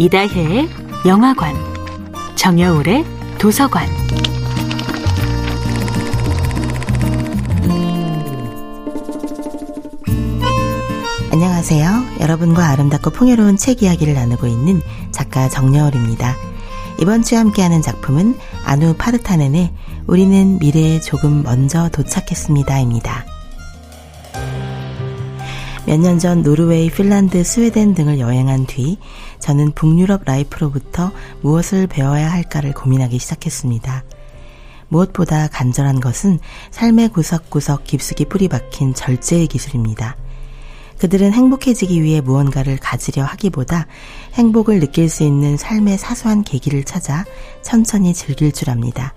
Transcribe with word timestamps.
이다혜의 0.00 0.66
영화관, 1.04 1.54
정여울의 2.34 3.04
도서관. 3.38 3.86
안녕하세요. 11.30 11.90
여러분과 12.18 12.70
아름답고 12.70 13.10
풍요로운 13.10 13.58
책 13.58 13.82
이야기를 13.82 14.14
나누고 14.14 14.46
있는 14.46 14.80
작가 15.10 15.50
정여울입니다. 15.50 16.34
이번 17.02 17.22
주에 17.22 17.36
함께하는 17.36 17.82
작품은 17.82 18.38
아누 18.64 18.94
파르타넨의 18.94 19.70
우리는 20.06 20.58
미래에 20.60 21.00
조금 21.00 21.42
먼저 21.42 21.90
도착했습니다입니다. 21.90 23.29
몇 25.86 25.98
년 25.98 26.18
전 26.18 26.42
노르웨이, 26.42 26.90
핀란드, 26.90 27.42
스웨덴 27.42 27.94
등을 27.94 28.20
여행한 28.20 28.66
뒤 28.66 28.98
저는 29.38 29.72
북유럽 29.72 30.22
라이프로부터 30.24 31.10
무엇을 31.40 31.86
배워야 31.86 32.30
할까를 32.30 32.72
고민하기 32.74 33.18
시작했습니다. 33.18 34.04
무엇보다 34.88 35.48
간절한 35.48 36.00
것은 36.00 36.38
삶의 36.70 37.10
구석구석 37.10 37.84
깊숙이 37.84 38.26
뿌리 38.26 38.48
박힌 38.48 38.92
절제의 38.92 39.46
기술입니다. 39.46 40.16
그들은 40.98 41.32
행복해지기 41.32 42.02
위해 42.02 42.20
무언가를 42.20 42.76
가지려 42.76 43.24
하기보다 43.24 43.86
행복을 44.34 44.80
느낄 44.80 45.08
수 45.08 45.22
있는 45.22 45.56
삶의 45.56 45.96
사소한 45.96 46.42
계기를 46.44 46.84
찾아 46.84 47.24
천천히 47.62 48.12
즐길 48.12 48.52
줄 48.52 48.68
압니다. 48.68 49.14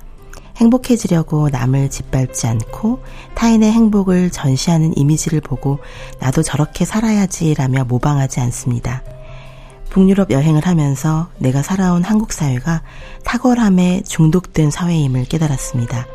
행복해지려고 0.57 1.49
남을 1.49 1.89
짓밟지 1.89 2.47
않고 2.47 3.03
타인의 3.35 3.71
행복을 3.71 4.29
전시하는 4.29 4.97
이미지를 4.97 5.41
보고 5.41 5.79
나도 6.19 6.43
저렇게 6.43 6.85
살아야지라며 6.85 7.85
모방하지 7.85 8.39
않습니다. 8.41 9.03
북유럽 9.89 10.31
여행을 10.31 10.65
하면서 10.65 11.27
내가 11.37 11.61
살아온 11.61 12.03
한국 12.03 12.33
사회가 12.33 12.81
탁월함에 13.23 14.01
중독된 14.05 14.71
사회임을 14.71 15.25
깨달았습니다. 15.25 16.07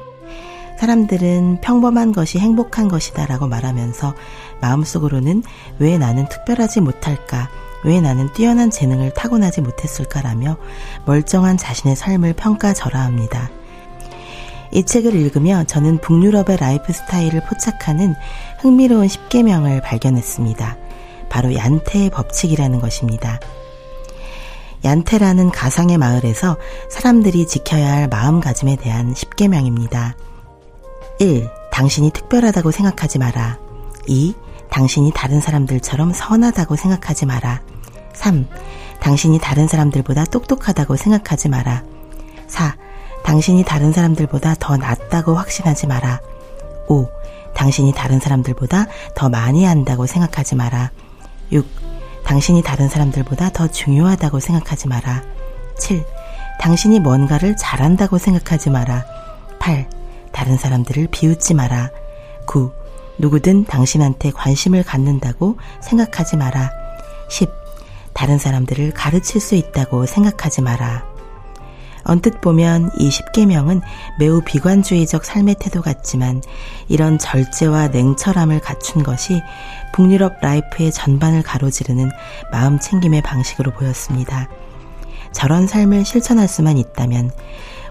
사람들은 0.79 1.61
평범한 1.61 2.13
것이 2.13 2.39
행복한 2.39 2.89
것이다 2.89 3.27
라고 3.27 3.49
말하면서 3.49 4.15
마음속으로는 4.61 5.43
왜 5.79 5.99
나는 5.99 6.29
특별하지 6.29 6.81
못할까, 6.81 7.49
왜 7.85 8.01
나는 8.01 8.33
뛰어난 8.33 8.71
재능을 8.71 9.13
타고나지 9.15 9.61
못했을까라며 9.61 10.57
멀쩡한 11.05 11.57
자신의 11.57 11.97
삶을 11.97 12.35
평가절하합니다. 12.35 13.58
이 14.73 14.85
책을 14.85 15.15
읽으며 15.15 15.65
저는 15.65 15.99
북유럽의 15.99 16.59
라이프 16.59 16.93
스타일을 16.93 17.43
포착하는 17.45 18.15
흥미로운 18.61 19.07
10계명을 19.07 19.83
발견했습니다. 19.83 20.77
바로 21.29 21.55
얀테의 21.55 22.11
법칙이라는 22.11 22.81
것입니다. 22.81 23.41
얀테라는 24.85 25.51
가상의 25.51 25.99
마을에서 25.99 26.57
사람들이 26.91 27.47
지켜야 27.47 27.93
할 27.93 28.09
마음가짐에 28.09 28.77
대한 28.77 29.13
10계명입니다. 29.15 30.15
1. 31.19 31.49
당신이 31.73 32.11
특별하다고 32.13 32.71
생각하지 32.71 33.19
마라. 33.19 33.59
2. 34.07 34.35
당신이 34.71 35.13
다른 35.15 35.41
사람들처럼 35.41 36.13
선하다고 36.13 36.77
생각하지 36.77 37.27
마라. 37.27 37.63
3. 38.13 38.47
당신이 39.01 39.39
다른 39.39 39.67
사람들보다 39.67 40.25
똑똑하다고 40.27 40.97
생각하지 40.97 41.49
마라. 41.49 41.83
4. 42.47 42.77
당신이 43.29 43.63
다른 43.63 43.93
사람들보다 43.93 44.55
더 44.59 44.79
낫다고 44.79 45.35
확신하지 45.35 45.87
마라. 45.87 46.23
5. 46.87 47.07
당신이 47.55 47.93
다른 47.93 48.21
사람들보다 48.21 48.87
더 49.15 49.29
많이 49.29 49.67
한다고 49.67 50.07
생각하지 50.07 50.55
마라. 50.55 50.91
6. 51.53 51.67
당신이 52.25 52.63
다른 52.63 52.89
사람들보다 52.89 53.51
더 53.51 53.69
중요하다고 53.69 54.41
생각하지 54.41 54.89
마라. 54.89 55.23
7. 55.79 56.07
당신이 56.59 57.01
뭔가를 57.01 57.55
잘한다고 57.59 58.17
생각하지 58.17 58.71
마라. 58.71 59.05
8. 59.59 59.91
다른 60.33 60.57
사람들을 60.57 61.09
비웃지 61.11 61.53
마라. 61.53 61.91
9. 62.47 62.73
누구든 63.19 63.67
당신한테 63.67 64.31
관심을 64.31 64.83
갖는다고 64.85 65.59
생각하지 65.83 66.39
마라. 66.39 66.71
10. 67.29 67.51
다른 68.15 68.39
사람들을 68.39 68.95
가르칠 68.95 69.39
수 69.39 69.55
있다고 69.55 70.07
생각하지 70.07 70.63
마라. 70.63 71.18
언뜻 72.09 72.41
보면 72.41 72.91
이 72.99 73.11
10계명은 73.11 73.83
매우 74.19 74.41
비관주의적 74.41 75.25
삶의 75.27 75.57
태도 75.61 75.83
같지만 75.83 76.43
이런 76.89 77.19
절제와 77.19 77.89
냉철함을 77.89 78.61
갖춘 78.61 79.03
것이 79.03 79.43
북유럽 79.93 80.41
life의 80.41 80.91
전반을 80.91 81.43
가로지르는 81.43 82.11
마음 82.51 82.81
챙김의 82.81 83.21
방식으로 83.23 83.73
보였습니다. 83.73 84.49
저런 85.33 85.67
삶을 85.67 86.07
실천할 86.07 86.49
수만 86.49 86.79
있다면 86.79 87.31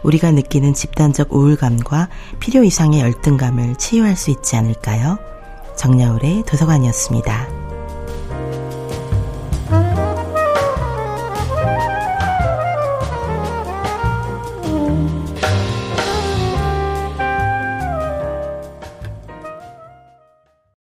우리가 0.02 0.32
느끼는 0.32 0.74
집단적 0.74 1.32
우울감과 1.32 2.10
필요 2.40 2.64
이상의 2.64 3.02
열등감을 3.02 3.76
치유할 3.76 4.16
수 4.16 4.32
있지 4.32 4.56
않을까요? 4.56 5.20
정여울의 5.76 6.44
도서관이었습니다. 6.48 7.57